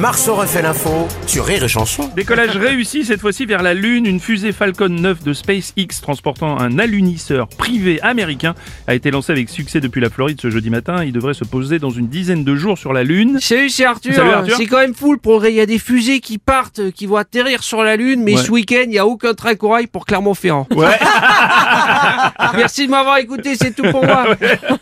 Marceau 0.00 0.34
refait 0.34 0.62
l'info 0.62 1.08
sur 1.26 1.44
Rire 1.44 1.62
et 1.62 1.68
Chanson. 1.68 2.08
Décollage 2.16 2.56
réussi 2.56 3.04
cette 3.04 3.20
fois-ci 3.20 3.44
vers 3.44 3.62
la 3.62 3.74
Lune. 3.74 4.06
Une 4.06 4.18
fusée 4.18 4.50
Falcon 4.52 4.88
9 4.88 5.22
de 5.22 5.34
SpaceX 5.34 6.00
transportant 6.00 6.58
un 6.58 6.78
alunisseur 6.78 7.48
privé 7.48 8.00
américain 8.00 8.54
a 8.86 8.94
été 8.94 9.10
lancée 9.10 9.32
avec 9.32 9.50
succès 9.50 9.78
depuis 9.80 10.00
la 10.00 10.08
Floride 10.08 10.40
ce 10.40 10.48
jeudi 10.48 10.70
matin. 10.70 11.04
Il 11.04 11.12
devrait 11.12 11.34
se 11.34 11.44
poser 11.44 11.78
dans 11.78 11.90
une 11.90 12.06
dizaine 12.08 12.44
de 12.44 12.54
jours 12.56 12.78
sur 12.78 12.94
la 12.94 13.04
Lune. 13.04 13.40
Salut, 13.42 13.68
c'est 13.68 13.84
Arthur. 13.84 14.14
Salut, 14.14 14.30
Arthur. 14.30 14.56
C'est 14.56 14.64
quand 14.66 14.78
même 14.78 14.94
fou 14.94 15.12
le 15.12 15.18
progrès. 15.18 15.52
Il 15.52 15.56
y 15.56 15.60
a 15.60 15.66
des 15.66 15.78
fusées 15.78 16.20
qui 16.20 16.38
partent, 16.38 16.90
qui 16.92 17.04
vont 17.04 17.16
atterrir 17.16 17.62
sur 17.62 17.82
la 17.82 17.96
Lune, 17.96 18.22
mais 18.24 18.36
Ouais. 18.36 18.42
ce 18.42 18.50
week-end, 18.50 18.84
il 18.84 18.90
n'y 18.90 18.98
a 18.98 19.04
aucun 19.06 19.34
train 19.34 19.54
corail 19.54 19.86
pour 19.86 20.06
Clermont-Ferrand. 20.06 20.66
Ouais. 20.74 20.86
Merci 22.56 22.86
de 22.86 22.90
m'avoir 22.90 23.18
écouté, 23.18 23.54
c'est 23.54 23.74
tout 23.76 23.90
pour 23.90 24.02
moi. 24.06 24.24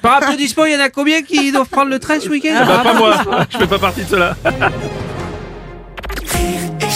Par 0.00 0.18
applaudissement, 0.18 0.64
il 0.66 0.74
y 0.74 0.76
en 0.76 0.80
a 0.80 0.90
combien 0.90 1.22
qui 1.22 1.50
doivent 1.50 1.68
prendre 1.68 1.90
le 1.90 1.98
train 1.98 2.20
ce 2.20 2.28
week-end? 2.28 2.64
Bah, 2.64 2.82
pas 2.84 2.94
moi. 2.94 3.46
Je 3.50 3.58
fais 3.58 3.66
pas 3.66 3.78
partie 3.80 4.02
de 4.04 4.08
cela. 4.08 4.36
ich 6.48 6.87